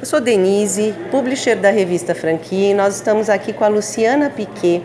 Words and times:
Eu 0.00 0.06
sou 0.06 0.20
Denise, 0.20 0.94
publisher 1.10 1.56
da 1.56 1.70
revista 1.70 2.14
Franquia, 2.14 2.70
e 2.70 2.74
nós 2.74 2.94
estamos 2.94 3.28
aqui 3.28 3.52
com 3.52 3.64
a 3.64 3.68
Luciana 3.68 4.30
Piquet, 4.30 4.80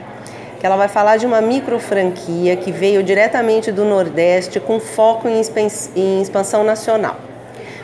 que 0.59 0.65
ela 0.65 0.75
vai 0.75 0.87
falar 0.87 1.17
de 1.17 1.25
uma 1.27 1.39
micro 1.39 1.77
franquia 1.77 2.55
que 2.55 2.71
veio 2.71 3.03
diretamente 3.03 3.71
do 3.71 3.85
Nordeste 3.85 4.59
com 4.59 4.79
foco 4.79 5.27
em 5.27 6.19
expansão 6.19 6.63
nacional. 6.63 7.17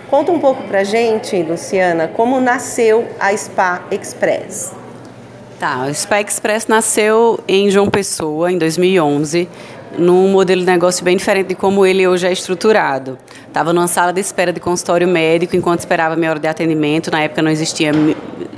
Conta 0.10 0.32
um 0.32 0.40
pouco 0.40 0.64
pra 0.64 0.84
gente, 0.84 1.44
Luciana, 1.44 2.08
como 2.08 2.42
nasceu 2.42 3.08
a 3.20 3.32
Spa 3.38 3.84
Express. 3.92 4.74
Tá, 5.60 5.86
o 5.86 5.94
Spa 5.94 6.22
Express 6.22 6.66
nasceu 6.66 7.40
em 7.48 7.70
João 7.70 7.92
Pessoa, 7.92 8.52
em 8.52 8.58
2011, 8.58 9.48
num 10.00 10.30
modelo 10.30 10.62
de 10.62 10.68
negócio 10.68 11.06
bem 11.06 11.16
diferente 11.16 11.50
de 11.50 11.56
como 11.56 11.86
ele 11.86 12.08
hoje 12.08 12.26
é 12.26 12.32
estruturado. 12.32 13.20
Estava 13.50 13.74
numa 13.74 13.88
sala 13.88 14.14
de 14.14 14.22
espera 14.22 14.54
de 14.54 14.60
consultório 14.60 15.08
médico 15.08 15.56
enquanto 15.56 15.80
esperava 15.80 16.16
minha 16.16 16.30
hora 16.30 16.40
de 16.40 16.48
atendimento. 16.48 17.10
Na 17.10 17.22
época 17.22 17.42
não 17.42 17.50
existia 17.50 17.92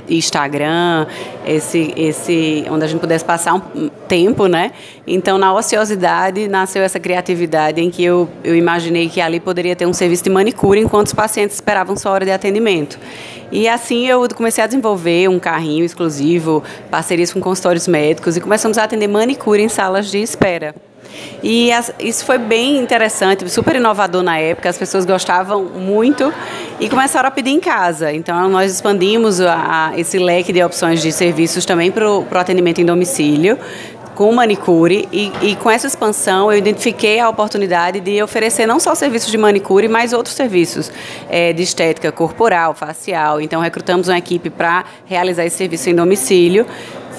Instagram, 0.06 1.06
esse, 1.46 1.94
esse, 1.96 2.66
onde 2.70 2.84
a 2.84 2.86
gente 2.86 3.00
pudesse 3.00 3.24
passar 3.24 3.54
um 3.54 3.88
tempo, 4.06 4.46
né? 4.46 4.72
Então, 5.06 5.38
na 5.38 5.54
ociosidade, 5.54 6.46
nasceu 6.46 6.82
essa 6.82 7.00
criatividade 7.00 7.80
em 7.80 7.90
que 7.90 8.04
eu, 8.04 8.28
eu 8.44 8.54
imaginei 8.54 9.08
que 9.08 9.18
ali 9.18 9.40
poderia 9.40 9.74
ter 9.74 9.86
um 9.86 9.94
serviço 9.94 10.24
de 10.24 10.30
manicure 10.30 10.78
enquanto 10.78 11.06
os 11.06 11.14
pacientes 11.14 11.56
esperavam 11.56 11.96
sua 11.96 12.12
hora 12.12 12.26
de 12.26 12.30
atendimento. 12.30 12.98
E 13.50 13.66
assim 13.66 14.06
eu 14.06 14.28
comecei 14.34 14.62
a 14.62 14.66
desenvolver 14.66 15.26
um 15.28 15.38
carrinho 15.38 15.86
exclusivo, 15.86 16.62
parcerias 16.90 17.32
com 17.32 17.40
consultórios 17.40 17.88
médicos 17.88 18.36
e 18.36 18.42
começamos 18.42 18.76
a 18.76 18.84
atender 18.84 19.08
manicure 19.08 19.62
em 19.62 19.70
salas 19.70 20.10
de 20.10 20.18
espera. 20.18 20.74
E 21.42 21.72
as, 21.72 21.92
isso 21.98 22.24
foi 22.24 22.38
bem 22.38 22.78
interessante, 22.78 23.48
super 23.50 23.76
inovador 23.76 24.22
na 24.22 24.38
época, 24.38 24.68
as 24.68 24.78
pessoas 24.78 25.04
gostavam 25.04 25.64
muito 25.64 26.32
e 26.78 26.88
começaram 26.88 27.28
a 27.28 27.30
pedir 27.30 27.50
em 27.50 27.60
casa. 27.60 28.12
Então, 28.12 28.48
nós 28.48 28.72
expandimos 28.72 29.40
a, 29.40 29.92
esse 29.96 30.18
leque 30.18 30.52
de 30.52 30.62
opções 30.62 31.02
de 31.02 31.10
serviços 31.12 31.64
também 31.64 31.90
para 31.90 32.08
o 32.08 32.26
atendimento 32.32 32.80
em 32.80 32.84
domicílio 32.84 33.58
com 34.14 34.32
manicure 34.32 35.08
e, 35.12 35.32
e, 35.42 35.56
com 35.56 35.70
essa 35.70 35.86
expansão 35.86 36.52
eu 36.52 36.58
identifiquei 36.58 37.18
a 37.18 37.28
oportunidade 37.28 38.00
de 38.00 38.22
oferecer 38.22 38.66
não 38.66 38.78
só 38.78 38.94
serviços 38.94 39.30
de 39.30 39.38
manicure, 39.38 39.88
mas 39.88 40.12
outros 40.12 40.34
serviços 40.34 40.92
é, 41.28 41.52
de 41.52 41.62
estética 41.62 42.12
corporal, 42.12 42.74
facial. 42.74 43.40
Então 43.40 43.60
recrutamos 43.60 44.08
uma 44.08 44.18
equipe 44.18 44.50
para 44.50 44.84
realizar 45.06 45.44
esse 45.44 45.56
serviço 45.56 45.88
em 45.88 45.94
domicílio 45.94 46.66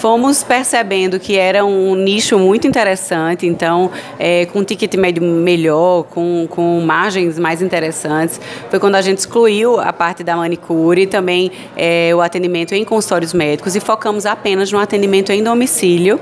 fomos 0.03 0.43
percebendo 0.43 1.17
que 1.17 1.37
era 1.37 1.63
um 1.63 1.95
nicho 1.95 2.37
muito 2.37 2.67
interessante, 2.67 3.47
então, 3.47 3.89
é, 4.19 4.45
com 4.47 4.61
ticket 4.61 4.93
médio 4.95 5.23
melhor, 5.23 6.03
com, 6.03 6.45
com 6.49 6.81
margens 6.81 7.39
mais 7.39 7.61
interessantes. 7.61 8.37
Foi 8.69 8.81
quando 8.81 8.95
a 8.95 9.01
gente 9.01 9.19
excluiu 9.19 9.79
a 9.79 9.93
parte 9.93 10.21
da 10.21 10.35
manicure 10.35 11.03
e 11.03 11.07
também 11.07 11.49
é, 11.77 12.11
o 12.13 12.19
atendimento 12.19 12.75
em 12.75 12.83
consultórios 12.83 13.33
médicos 13.33 13.77
e 13.77 13.79
focamos 13.79 14.25
apenas 14.25 14.69
no 14.73 14.77
atendimento 14.77 15.31
em 15.31 15.41
domicílio 15.41 16.19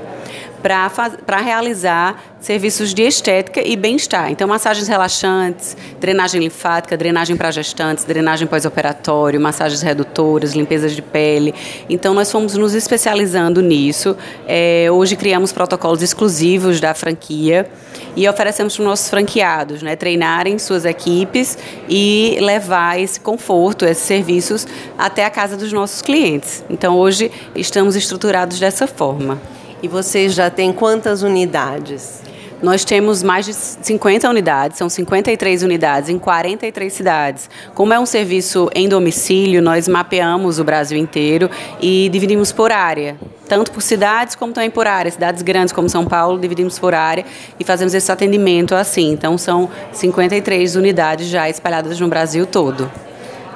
para 0.62 1.40
realizar 1.40 2.22
serviços 2.40 2.94
de 2.94 3.02
estética 3.02 3.60
e 3.66 3.76
bem-estar. 3.76 4.30
Então, 4.30 4.48
massagens 4.48 4.88
relaxantes, 4.88 5.76
drenagem 6.00 6.40
linfática, 6.40 6.96
drenagem 6.96 7.36
para 7.36 7.50
gestantes, 7.50 8.04
drenagem 8.04 8.46
pós-operatório, 8.46 9.40
massagens 9.40 9.82
redutoras, 9.82 10.54
limpezas 10.54 10.94
de 10.94 11.02
pele. 11.02 11.54
Então, 11.88 12.14
nós 12.14 12.30
fomos 12.30 12.54
nos 12.54 12.74
especializando 12.74 13.60
nisso. 13.60 14.16
É, 14.46 14.88
hoje 14.90 15.16
criamos 15.16 15.52
protocolos 15.52 16.02
exclusivos 16.02 16.80
da 16.80 16.94
franquia 16.94 17.68
e 18.16 18.28
oferecemos 18.28 18.74
para 18.74 18.82
os 18.82 18.86
nossos 18.86 19.08
franqueados, 19.08 19.82
né, 19.82 19.96
treinarem 19.96 20.58
suas 20.58 20.84
equipes 20.84 21.56
e 21.88 22.38
levar 22.40 23.00
esse 23.00 23.18
conforto, 23.18 23.84
esses 23.84 24.04
serviços 24.04 24.66
até 24.98 25.24
a 25.24 25.30
casa 25.30 25.56
dos 25.56 25.72
nossos 25.72 26.02
clientes. 26.02 26.64
Então, 26.68 26.96
hoje 26.96 27.30
estamos 27.54 27.96
estruturados 27.96 28.58
dessa 28.58 28.86
forma. 28.86 29.40
E 29.82 29.88
vocês 29.88 30.32
já 30.32 30.48
têm 30.48 30.72
quantas 30.72 31.22
unidades? 31.22 32.22
Nós 32.62 32.84
temos 32.84 33.24
mais 33.24 33.44
de 33.44 33.52
50 33.52 34.30
unidades, 34.30 34.78
são 34.78 34.88
53 34.88 35.64
unidades 35.64 36.08
em 36.08 36.16
43 36.16 36.92
cidades. 36.92 37.50
Como 37.74 37.92
é 37.92 37.98
um 37.98 38.06
serviço 38.06 38.70
em 38.72 38.88
domicílio, 38.88 39.60
nós 39.60 39.88
mapeamos 39.88 40.60
o 40.60 40.64
Brasil 40.64 40.96
inteiro 40.96 41.50
e 41.80 42.08
dividimos 42.12 42.52
por 42.52 42.70
área, 42.70 43.16
tanto 43.48 43.72
por 43.72 43.82
cidades 43.82 44.36
como 44.36 44.52
também 44.52 44.70
por 44.70 44.86
área. 44.86 45.10
Cidades 45.10 45.42
grandes 45.42 45.72
como 45.72 45.88
São 45.88 46.04
Paulo, 46.04 46.38
dividimos 46.38 46.78
por 46.78 46.94
área 46.94 47.24
e 47.58 47.64
fazemos 47.64 47.92
esse 47.92 48.12
atendimento 48.12 48.76
assim. 48.76 49.10
Então, 49.10 49.36
são 49.36 49.68
53 49.90 50.76
unidades 50.76 51.26
já 51.26 51.50
espalhadas 51.50 51.98
no 51.98 52.06
Brasil 52.06 52.46
todo. 52.46 52.88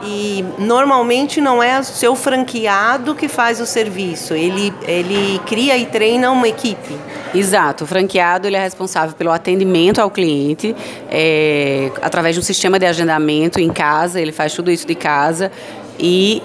E 0.03 0.45
normalmente 0.59 1.41
não 1.41 1.63
é 1.63 1.81
o 1.81 1.85
seu 1.85 2.15
franqueado 2.15 3.15
que 3.15 3.29
faz 3.29 3.61
o 3.61 3.67
serviço, 3.67 4.35
ele, 4.35 4.73
ele 4.83 5.41
cria 5.47 5.77
e 5.77 5.87
treina 5.87 6.31
uma 6.31 6.47
equipe. 6.49 6.97
Exato, 7.35 7.85
o 7.85 7.87
franqueado 7.87 8.47
ele 8.47 8.57
é 8.57 8.61
responsável 8.61 9.15
pelo 9.15 9.31
atendimento 9.31 10.01
ao 10.01 10.11
cliente 10.11 10.75
é, 11.11 11.91
através 12.03 12.35
de 12.35 12.41
um 12.41 12.43
sistema 12.43 12.79
de 12.79 12.87
agendamento 12.87 13.61
em 13.61 13.71
casa, 13.71 14.21
ele 14.21 14.33
faz 14.33 14.53
tudo 14.53 14.71
isso 14.71 14.87
de 14.87 14.95
casa. 14.95 15.51
E 15.99 16.43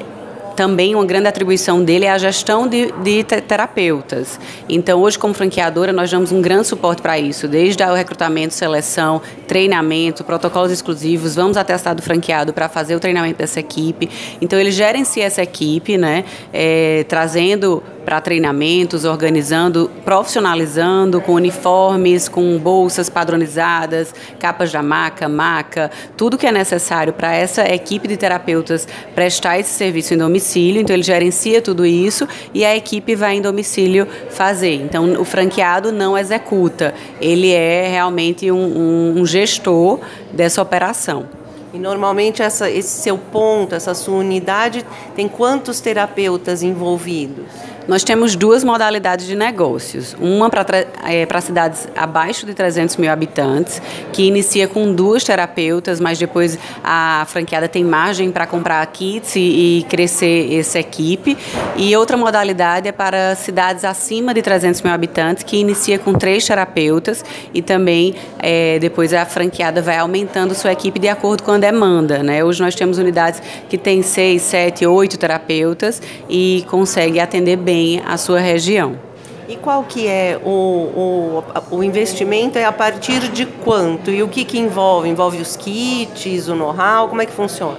também 0.56 0.96
uma 0.96 1.06
grande 1.06 1.28
atribuição 1.28 1.84
dele 1.84 2.06
é 2.06 2.12
a 2.12 2.18
gestão 2.18 2.68
de, 2.68 2.92
de 3.04 3.24
terapeutas. 3.24 4.40
Então, 4.68 5.02
hoje, 5.02 5.18
como 5.18 5.34
franqueadora, 5.34 5.92
nós 5.92 6.10
damos 6.10 6.32
um 6.32 6.42
grande 6.42 6.68
suporte 6.68 7.02
para 7.02 7.18
isso, 7.18 7.48
desde 7.48 7.84
o 7.84 7.94
recrutamento, 7.94 8.54
seleção, 8.54 9.22
treinamento, 9.48 10.24
protocolos 10.24 10.72
exclusivos, 10.72 11.36
vamos 11.36 11.58
até 11.58 11.74
estado 11.76 12.02
franqueado 12.02 12.54
para 12.54 12.70
fazer 12.70 12.96
o 12.96 13.00
treinamento 13.00 13.38
dessa 13.38 13.60
equipe. 13.60 14.10
Então, 14.40 14.60
ele 14.60 14.72
gerencia 14.72 15.26
essa 15.26 15.42
equipe, 15.42 15.98
né, 15.98 16.26
é, 16.54 17.06
trazendo 17.08 17.84
para 18.04 18.20
treinamentos, 18.22 19.06
organizando, 19.06 19.90
profissionalizando 20.04 21.22
com 21.22 21.34
uniformes, 21.34 22.28
com 22.28 22.58
bolsas 22.58 23.10
padronizadas, 23.10 24.14
capas 24.40 24.72
da 24.72 24.82
maca, 24.82 25.30
maca, 25.30 25.92
tudo 26.18 26.38
que 26.38 26.48
é 26.48 26.52
necessário 26.52 27.14
para 27.14 27.34
essa 27.34 27.64
equipe 27.72 28.08
de 28.08 28.18
terapeutas 28.18 28.88
prestar 29.14 29.60
esse 29.60 29.72
serviço 29.72 30.14
em 30.14 30.18
domicílio. 30.18 30.82
Então 30.82 30.96
ele 30.96 31.04
gerencia 31.04 31.62
tudo 31.62 31.86
isso 31.86 32.28
e 32.54 32.66
a 32.66 32.76
equipe 32.76 33.16
vai 33.16 33.36
em 33.36 33.42
domicílio 33.42 34.08
fazer. 34.30 34.76
Então 34.76 35.20
o 35.20 35.26
franqueado 35.26 35.92
não 35.92 36.18
executa, 36.18 36.94
ele 37.20 37.52
é 37.52 37.88
realmente 37.88 38.52
um, 38.52 38.58
um, 38.58 39.22
um 39.22 39.26
gestor 39.26 40.00
dessa 40.34 40.62
operação. 40.62 41.42
E 41.74 41.80
normalmente 41.80 42.42
essa, 42.42 42.70
esse 42.70 43.02
seu 43.02 43.18
ponto, 43.18 43.74
essa 43.74 43.94
sua 43.94 44.16
unidade, 44.16 44.86
tem 45.16 45.28
quantos 45.28 45.80
terapeutas 45.80 46.64
envolvidos? 46.64 47.46
Nós 47.88 48.04
temos 48.04 48.36
duas 48.36 48.64
modalidades 48.64 49.26
de 49.26 49.36
negócios. 49.36 50.16
Uma 50.20 50.50
para 50.50 50.66
é, 51.04 51.42
cidades 51.42 51.88
abaixo 51.96 52.46
de 52.46 52.54
300 52.54 52.98
mil 52.98 53.12
habitantes, 53.12 53.82
que 54.14 54.24
inicia 54.24 54.68
com 54.68 54.94
duas 54.94 55.24
terapeutas, 55.24 56.00
mas 56.00 56.20
depois 56.20 56.60
a 56.84 57.26
franqueada 57.28 57.68
tem 57.68 57.84
margem 57.84 58.32
para 58.32 58.46
comprar 58.46 58.86
kits 58.88 59.36
e, 59.36 59.80
e, 59.80 59.86
crescer 59.90 60.54
essa 60.54 60.80
equipe. 60.80 61.36
E 61.76 61.96
outra 61.96 62.16
modalidade 62.16 62.88
é 62.88 62.92
para 62.92 63.36
cidades 63.36 63.84
acima 63.84 64.34
de 64.34 64.42
300 64.42 64.82
mil 64.84 64.94
habitantes, 64.94 65.44
que 65.44 65.58
inicia 65.58 65.98
com 65.98 66.14
três 66.14 66.46
terapeutas 66.46 67.26
e 67.54 67.62
também 67.62 68.14
é, 68.38 68.78
depois 68.80 69.12
a 69.14 69.26
franqueada 69.26 69.82
vai 69.82 69.98
aumentando 69.98 70.54
sua 70.54 70.72
equipe 70.72 71.00
de 71.00 71.08
acordo 71.08 71.42
com 71.44 71.52
a 71.52 71.58
demanda. 71.58 72.22
Né? 72.22 72.44
Hoje 72.44 72.62
nós 72.62 72.76
temos 72.76 73.00
unidades 73.00 73.42
que 73.68 73.78
têm 73.78 74.04
seis, 74.04 74.44
sete, 74.44 74.86
oito 74.86 75.18
terapeutas 75.18 76.02
e 76.30 76.64
consegue 76.70 77.20
atender 77.20 77.56
bem 77.56 77.71
bem 77.72 78.02
a 78.06 78.18
sua 78.18 78.40
região. 78.40 79.00
E 79.48 79.56
qual 79.56 79.84
que 79.84 80.06
é 80.08 80.40
o, 80.44 80.50
o, 80.50 81.78
o 81.78 81.84
investimento? 81.84 82.58
É 82.58 82.66
a 82.66 82.72
partir 82.72 83.30
de 83.30 83.46
quanto? 83.46 84.12
E 84.12 84.22
o 84.22 84.28
que, 84.28 84.44
que 84.44 84.60
envolve? 84.60 85.08
Envolve 85.10 85.42
os 85.42 85.56
kits, 85.56 86.48
o 86.48 86.56
know-how? 86.56 87.08
Como 87.08 87.22
é 87.22 87.26
que 87.26 87.34
funciona? 87.34 87.78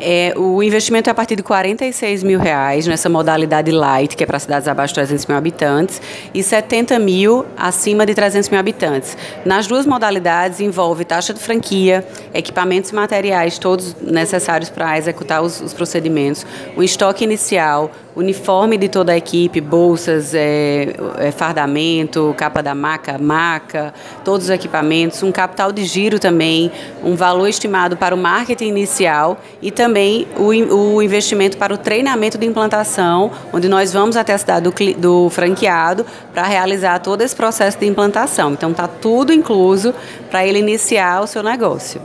É, 0.00 0.32
o 0.34 0.62
investimento 0.62 1.10
é 1.10 1.12
a 1.12 1.14
partir 1.14 1.36
de 1.36 1.42
46 1.42 2.22
mil 2.22 2.40
reais 2.40 2.86
nessa 2.86 3.08
modalidade 3.08 3.70
light, 3.70 4.16
que 4.16 4.24
é 4.24 4.26
para 4.26 4.38
cidades 4.38 4.66
abaixo 4.66 4.94
de 4.94 5.00
300 5.00 5.26
mil 5.26 5.36
habitantes, 5.36 6.00
e 6.32 6.42
70 6.42 6.98
mil 6.98 7.44
acima 7.56 8.06
de 8.06 8.14
300 8.14 8.48
mil 8.48 8.58
habitantes. 8.58 9.16
Nas 9.44 9.66
duas 9.66 9.84
modalidades 9.84 10.58
envolve 10.60 11.04
taxa 11.04 11.34
de 11.34 11.40
franquia, 11.40 12.06
equipamentos 12.32 12.90
e 12.90 12.94
materiais, 12.94 13.58
todos 13.58 13.94
necessários 14.00 14.70
para 14.70 14.96
executar 14.96 15.42
os, 15.42 15.60
os 15.60 15.74
procedimentos, 15.74 16.46
o 16.76 16.82
estoque 16.82 17.22
inicial, 17.22 17.90
uniforme 18.20 18.76
de 18.76 18.88
toda 18.88 19.12
a 19.12 19.16
equipe, 19.16 19.60
bolsas, 19.60 20.34
é, 20.34 20.94
é, 21.18 21.32
fardamento, 21.32 22.34
capa 22.36 22.62
da 22.62 22.74
maca, 22.74 23.18
maca, 23.18 23.92
todos 24.24 24.44
os 24.46 24.50
equipamentos, 24.50 25.22
um 25.22 25.32
capital 25.32 25.72
de 25.72 25.84
giro 25.84 26.18
também, 26.18 26.70
um 27.02 27.16
valor 27.16 27.48
estimado 27.48 27.96
para 27.96 28.14
o 28.14 28.18
marketing 28.18 28.66
inicial 28.66 29.40
e 29.60 29.70
também 29.70 30.26
o, 30.36 30.48
o 30.74 31.02
investimento 31.02 31.56
para 31.56 31.74
o 31.74 31.78
treinamento 31.78 32.36
de 32.36 32.46
implantação, 32.46 33.30
onde 33.52 33.68
nós 33.68 33.92
vamos 33.92 34.16
até 34.16 34.34
a 34.34 34.38
cidade 34.38 34.70
do, 34.70 35.00
do 35.00 35.30
franqueado 35.30 36.04
para 36.32 36.44
realizar 36.44 36.98
todo 37.00 37.22
esse 37.22 37.34
processo 37.34 37.78
de 37.78 37.86
implantação. 37.86 38.52
Então 38.52 38.70
está 38.70 38.86
tudo 38.86 39.32
incluso 39.32 39.94
para 40.30 40.46
ele 40.46 40.58
iniciar 40.58 41.22
o 41.22 41.26
seu 41.26 41.42
negócio. 41.42 42.00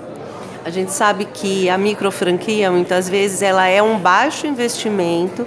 A 0.64 0.72
gente 0.72 0.92
sabe 0.92 1.26
que 1.26 1.70
a 1.70 1.78
microfranquia, 1.78 2.72
muitas 2.72 3.08
vezes, 3.08 3.44
ela 3.44 3.68
é 3.68 3.84
um 3.84 4.00
baixo 4.00 4.48
investimento 4.48 5.46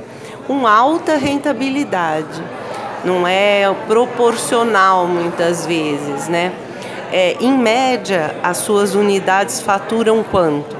com 0.48 0.66
alta 0.66 1.16
rentabilidade. 1.16 2.42
Não 3.04 3.28
é 3.28 3.72
proporcional, 3.86 5.06
muitas 5.06 5.66
vezes, 5.66 6.26
né? 6.26 6.52
É, 7.12 7.36
em 7.40 7.56
média, 7.56 8.34
as 8.42 8.56
suas 8.56 8.94
unidades 8.94 9.60
faturam 9.60 10.24
quanto? 10.24 10.77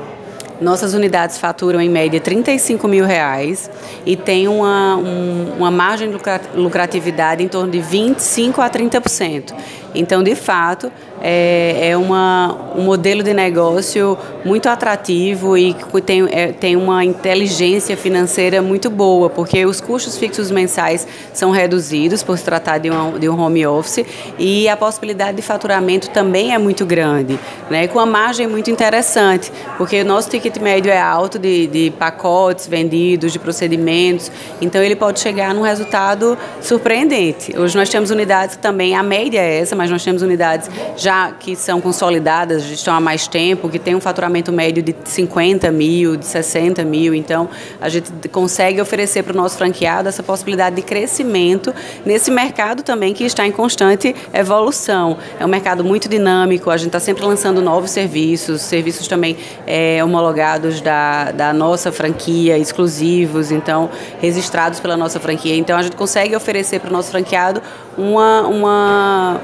Nossas 0.61 0.93
unidades 0.93 1.39
faturam 1.39 1.81
em 1.81 1.89
média 1.89 2.21
35 2.21 2.89
mil 2.89 3.05
reais 3.05 3.71
e 4.05 4.17
tem 4.17 4.49
uma, 4.49 4.97
um, 4.97 5.55
uma 5.59 5.71
margem 5.71 6.11
de 6.11 6.19
lucratividade 6.55 7.43
em 7.43 7.49
torno 7.49 7.71
de 7.71 7.81
25 7.81 8.61
a 8.61 8.69
30%. 8.69 9.55
Então, 9.95 10.23
de 10.23 10.35
fato, 10.35 10.93
é, 11.21 11.91
é 11.91 11.97
uma, 11.97 12.73
um 12.77 12.83
modelo 12.83 13.23
de 13.23 13.33
negócio 13.33 14.17
muito 14.45 14.69
atrativo 14.69 15.57
e 15.57 15.75
tem, 16.05 16.29
é, 16.31 16.53
tem 16.53 16.77
uma 16.77 17.05
inteligência 17.05 17.97
financeira 17.97 18.63
muito 18.63 18.91
boa, 18.91 19.31
porque 19.31 19.65
os 19.65 19.81
custos 19.81 20.17
fixos 20.17 20.51
mensais 20.51 21.07
são 21.33 21.51
reduzidos 21.51 22.23
por 22.23 22.37
se 22.39 22.45
tratar 22.45 22.79
de, 22.79 22.91
uma, 22.91 23.19
de 23.19 23.29
um 23.29 23.41
home 23.41 23.67
office 23.67 24.05
e 24.39 24.69
a 24.69 24.77
possibilidade 24.77 25.37
de 25.37 25.43
faturamento 25.43 26.11
também 26.11 26.55
é 26.55 26.59
muito 26.59 26.85
grande, 26.85 27.39
né, 27.71 27.89
com 27.89 27.99
a 27.99 28.07
margem 28.07 28.47
muito 28.47 28.71
interessante, 28.71 29.51
porque 29.77 30.05
nosso 30.05 30.31
ticket 30.31 30.48
médio 30.57 30.91
é 30.91 31.01
alto 31.01 31.39
de, 31.39 31.67
de 31.67 31.91
pacotes 31.99 32.67
vendidos, 32.67 33.33
de 33.33 33.39
procedimentos, 33.39 34.33
então 34.61 34.83
ele 34.83 34.97
pode 34.97 35.21
chegar 35.21 35.55
num 35.55 35.63
resultado 35.63 36.39
surpreendente. 36.63 37.59
Hoje 37.59 37.77
nós 37.77 37.89
temos 37.89 38.11
unidades 38.11 38.57
que 38.57 38.63
também, 38.63 38.97
a 38.97 39.03
média 39.03 39.39
é 39.39 39.61
essa, 39.61 39.77
mas 39.77 39.91
nós 39.91 40.03
temos 40.03 40.23
unidades 40.23 40.71
já 40.97 41.33
que 41.33 41.55
são 41.55 41.81
consolidadas, 41.81 42.65
estão 42.65 42.95
há 42.95 43.01
mais 43.01 43.29
tempo, 43.29 43.69
que 43.69 43.79
tem 43.79 43.95
um 43.95 44.01
faturamento 44.01 44.51
médio 44.51 44.83
de 44.83 44.95
50 45.05 45.71
mil, 45.71 46.17
de 46.17 46.25
60 46.25 46.83
mil. 46.85 47.15
Então, 47.15 47.49
a 47.81 47.89
gente 47.89 48.11
consegue 48.29 48.81
oferecer 48.81 49.23
para 49.23 49.33
o 49.33 49.37
nosso 49.37 49.59
franqueado 49.59 50.09
essa 50.09 50.23
possibilidade 50.23 50.77
de 50.77 50.83
crescimento 50.83 51.75
nesse 52.07 52.31
mercado 52.31 52.83
também 52.83 53.13
que 53.13 53.25
está 53.25 53.47
em 53.47 53.53
constante 53.53 54.15
evolução. 54.33 55.19
É 55.39 55.45
um 55.45 55.49
mercado 55.49 55.85
muito 55.85 56.09
dinâmico, 56.09 56.71
a 56.71 56.77
gente 56.77 56.89
está 56.89 57.01
sempre 57.01 57.25
lançando 57.25 57.61
novos 57.61 57.91
serviços, 57.91 58.63
serviços 58.63 59.07
também 59.07 59.37
é, 59.67 60.03
homologados 60.03 60.38
da, 60.83 61.33
da 61.33 61.53
nossa 61.53 61.91
franquia, 61.93 62.57
exclusivos, 62.57 63.51
então, 63.51 63.91
registrados 64.21 64.81
pela 64.81 64.97
nossa 64.97 65.19
franquia. 65.19 65.57
Então, 65.57 65.77
a 65.77 65.83
gente 65.83 65.97
consegue 65.97 66.35
oferecer 66.35 66.81
para 66.81 66.91
o 66.91 66.93
nosso 66.93 67.11
franqueado 67.11 67.63
uma, 67.97 68.43
uma 68.43 69.41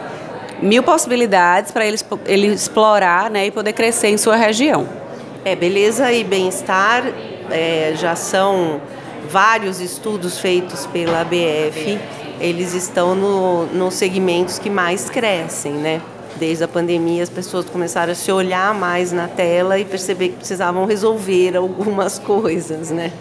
mil 0.62 0.82
possibilidades 0.82 1.72
para 1.72 1.86
ele, 1.86 1.98
ele 2.26 2.46
explorar 2.48 3.30
né, 3.30 3.46
e 3.46 3.50
poder 3.50 3.72
crescer 3.72 4.08
em 4.08 4.16
sua 4.16 4.36
região. 4.36 4.88
É, 5.44 5.54
beleza 5.54 6.10
e 6.12 6.24
bem-estar 6.24 7.04
é, 7.50 7.92
já 7.96 8.16
são 8.16 8.80
vários 9.30 9.80
estudos 9.80 10.38
feitos 10.38 10.86
pela 10.86 11.20
ABF, 11.20 11.98
eles 12.40 12.74
estão 12.74 13.14
no, 13.14 13.66
nos 13.66 13.94
segmentos 13.94 14.58
que 14.58 14.70
mais 14.70 15.08
crescem, 15.08 15.72
né? 15.72 16.00
Desde 16.38 16.64
a 16.64 16.68
pandemia, 16.68 17.22
as 17.22 17.28
pessoas 17.28 17.64
começaram 17.64 18.12
a 18.12 18.14
se 18.14 18.30
olhar 18.32 18.74
mais 18.74 19.12
na 19.12 19.28
tela 19.28 19.78
e 19.78 19.84
perceber 19.84 20.30
que 20.30 20.36
precisavam 20.36 20.84
resolver 20.84 21.56
algumas 21.56 22.18
coisas, 22.18 22.90
né? 22.90 23.12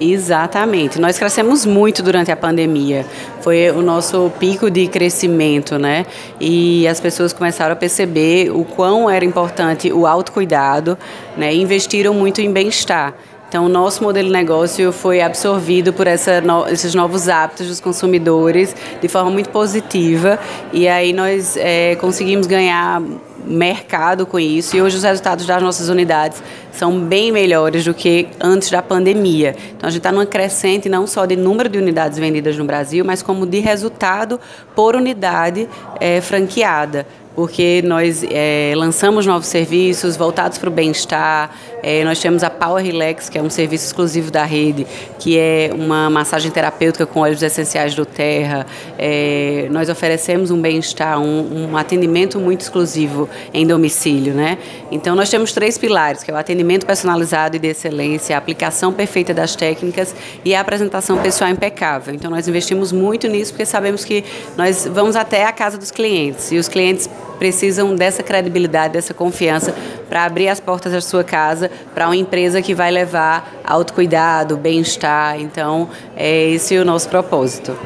Exatamente. 0.00 1.00
Nós 1.00 1.16
crescemos 1.16 1.64
muito 1.64 2.02
durante 2.02 2.32
a 2.32 2.36
pandemia. 2.36 3.06
Foi 3.40 3.70
o 3.70 3.82
nosso 3.82 4.32
pico 4.40 4.68
de 4.68 4.88
crescimento, 4.88 5.78
né? 5.78 6.06
E 6.40 6.88
as 6.88 6.98
pessoas 6.98 7.32
começaram 7.32 7.72
a 7.72 7.76
perceber 7.76 8.50
o 8.50 8.64
quão 8.64 9.08
era 9.08 9.24
importante 9.24 9.92
o 9.92 10.06
autocuidado, 10.06 10.98
né? 11.36 11.54
E 11.54 11.60
investiram 11.60 12.14
muito 12.14 12.40
em 12.40 12.50
bem-estar. 12.50 13.14
Então, 13.52 13.66
o 13.66 13.68
nosso 13.68 14.02
modelo 14.02 14.28
de 14.28 14.32
negócio 14.32 14.90
foi 14.92 15.20
absorvido 15.20 15.92
por 15.92 16.06
essa 16.06 16.40
no, 16.40 16.66
esses 16.68 16.94
novos 16.94 17.28
hábitos 17.28 17.66
dos 17.66 17.80
consumidores 17.80 18.74
de 18.98 19.08
forma 19.08 19.30
muito 19.30 19.50
positiva 19.50 20.38
e 20.72 20.88
aí 20.88 21.12
nós 21.12 21.54
é, 21.58 21.94
conseguimos 21.96 22.46
ganhar 22.46 23.02
mercado 23.44 24.24
com 24.24 24.40
isso 24.40 24.74
e 24.74 24.80
hoje 24.80 24.96
os 24.96 25.02
resultados 25.02 25.44
das 25.44 25.62
nossas 25.62 25.90
unidades 25.90 26.42
são 26.72 26.98
bem 26.98 27.30
melhores 27.30 27.84
do 27.84 27.92
que 27.92 28.26
antes 28.40 28.70
da 28.70 28.80
pandemia. 28.80 29.54
Então 29.76 29.86
a 29.86 29.90
gente 29.90 29.98
está 29.98 30.10
numa 30.10 30.24
crescente 30.24 30.88
não 30.88 31.06
só 31.06 31.26
de 31.26 31.36
número 31.36 31.68
de 31.68 31.76
unidades 31.76 32.18
vendidas 32.18 32.56
no 32.56 32.64
Brasil, 32.64 33.04
mas 33.04 33.22
como 33.22 33.44
de 33.44 33.60
resultado 33.60 34.40
por 34.74 34.96
unidade 34.96 35.68
é, 36.00 36.22
franqueada 36.22 37.06
porque 37.34 37.82
nós 37.84 38.24
é, 38.30 38.72
lançamos 38.76 39.26
novos 39.26 39.46
serviços 39.46 40.16
voltados 40.16 40.58
para 40.58 40.68
o 40.68 40.72
bem-estar. 40.72 41.50
É, 41.82 42.04
nós 42.04 42.20
temos 42.20 42.44
a 42.44 42.50
Power 42.50 42.84
Relax, 42.84 43.28
que 43.28 43.36
é 43.36 43.42
um 43.42 43.50
serviço 43.50 43.86
exclusivo 43.86 44.30
da 44.30 44.44
rede, 44.44 44.86
que 45.18 45.38
é 45.38 45.70
uma 45.74 46.08
massagem 46.08 46.50
terapêutica 46.50 47.04
com 47.06 47.20
óleos 47.20 47.42
essenciais 47.42 47.94
do 47.94 48.06
Terra. 48.06 48.66
É, 48.98 49.66
nós 49.70 49.88
oferecemos 49.88 50.50
um 50.50 50.60
bem-estar, 50.60 51.20
um, 51.20 51.70
um, 51.70 51.76
atendimento 51.76 52.38
muito 52.38 52.60
exclusivo 52.60 53.28
em 53.52 53.66
domicílio. 53.66 54.32
Né? 54.32 54.58
Então, 54.90 55.16
nós 55.16 55.28
temos 55.28 55.52
três 55.52 55.76
pilares, 55.76 56.22
que 56.22 56.30
é 56.30 56.34
o 56.34 56.36
atendimento 56.36 56.86
personalizado 56.86 57.56
e 57.56 57.58
de 57.58 57.68
excelência, 57.68 58.36
a 58.36 58.38
aplicação 58.38 58.92
perfeita 58.92 59.34
das 59.34 59.56
técnicas 59.56 60.14
e 60.44 60.54
a 60.54 60.60
apresentação 60.60 61.18
pessoal 61.18 61.50
impecável. 61.50 62.14
Então, 62.14 62.30
nós 62.30 62.46
investimos 62.46 62.92
muito 62.92 63.26
nisso, 63.26 63.52
porque 63.52 63.66
sabemos 63.66 64.04
que 64.04 64.24
nós 64.56 64.86
vamos 64.86 65.16
até 65.16 65.44
a 65.44 65.52
casa 65.52 65.76
dos 65.76 65.90
clientes, 65.90 66.52
e 66.52 66.58
os 66.58 66.68
clientes 66.68 67.08
precisam 67.42 67.96
dessa 67.96 68.22
credibilidade, 68.22 68.92
dessa 68.92 69.12
confiança 69.12 69.74
para 70.08 70.24
abrir 70.24 70.46
as 70.46 70.60
portas 70.60 70.92
da 70.92 71.00
sua 71.00 71.24
casa 71.24 71.68
para 71.92 72.06
uma 72.06 72.14
empresa 72.14 72.62
que 72.62 72.72
vai 72.72 72.88
levar 72.88 73.52
autocuidado, 73.64 74.56
bem-estar. 74.56 75.40
Então, 75.40 75.88
é 76.16 76.50
esse 76.50 76.78
o 76.78 76.84
nosso 76.84 77.08
propósito. 77.08 77.76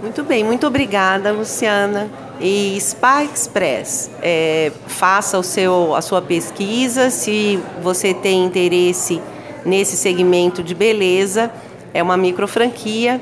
Muito 0.00 0.22
bem, 0.22 0.44
muito 0.44 0.64
obrigada, 0.64 1.32
Luciana. 1.32 2.08
E 2.40 2.78
Spa 2.80 3.24
Express, 3.24 4.12
é, 4.22 4.70
faça 4.86 5.36
o 5.36 5.42
seu, 5.42 5.96
a 5.96 6.00
sua 6.00 6.22
pesquisa. 6.22 7.10
Se 7.10 7.58
você 7.82 8.14
tem 8.14 8.44
interesse 8.44 9.20
nesse 9.66 9.96
segmento 9.96 10.62
de 10.62 10.72
beleza, 10.72 11.50
é 11.92 12.00
uma 12.00 12.16
micro 12.16 12.46
franquia. 12.46 13.20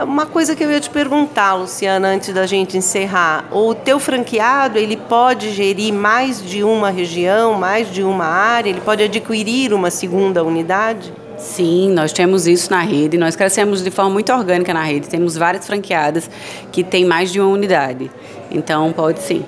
Uma 0.00 0.26
coisa 0.26 0.54
que 0.54 0.62
eu 0.62 0.70
ia 0.70 0.78
te 0.78 0.88
perguntar, 0.88 1.54
Luciana, 1.54 2.06
antes 2.06 2.32
da 2.32 2.46
gente 2.46 2.78
encerrar, 2.78 3.48
o 3.50 3.74
teu 3.74 3.98
franqueado, 3.98 4.78
ele 4.78 4.96
pode 4.96 5.50
gerir 5.50 5.92
mais 5.92 6.40
de 6.40 6.62
uma 6.62 6.88
região, 6.88 7.54
mais 7.54 7.92
de 7.92 8.04
uma 8.04 8.24
área, 8.24 8.70
ele 8.70 8.80
pode 8.80 9.02
adquirir 9.02 9.74
uma 9.74 9.90
segunda 9.90 10.44
unidade? 10.44 11.12
Sim, 11.36 11.90
nós 11.90 12.12
temos 12.12 12.46
isso 12.46 12.70
na 12.70 12.80
rede. 12.80 13.18
Nós 13.18 13.34
crescemos 13.34 13.82
de 13.82 13.90
forma 13.90 14.12
muito 14.12 14.32
orgânica 14.32 14.72
na 14.72 14.84
rede. 14.84 15.08
Temos 15.08 15.36
várias 15.36 15.66
franqueadas 15.66 16.30
que 16.70 16.84
têm 16.84 17.04
mais 17.04 17.32
de 17.32 17.40
uma 17.40 17.50
unidade. 17.50 18.08
Então, 18.52 18.92
pode 18.92 19.18
sim. 19.18 19.44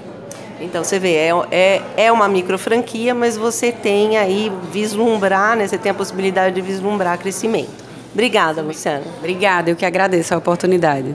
Então, 0.60 0.82
você 0.82 0.98
vê, 0.98 1.14
é, 1.14 1.30
é, 1.52 1.82
é 1.96 2.12
uma 2.12 2.28
micro 2.28 2.58
franquia, 2.58 3.14
mas 3.14 3.36
você 3.36 3.70
tem 3.70 4.18
aí 4.18 4.50
vislumbrar, 4.72 5.56
né? 5.56 5.68
Você 5.68 5.78
tem 5.78 5.92
a 5.92 5.94
possibilidade 5.94 6.56
de 6.56 6.60
vislumbrar 6.60 7.18
crescimento. 7.18 7.79
Obrigada, 8.12 8.62
Luciana. 8.62 9.04
Obrigada, 9.18 9.70
eu 9.70 9.76
que 9.76 9.86
agradeço 9.86 10.34
a 10.34 10.38
oportunidade. 10.38 11.14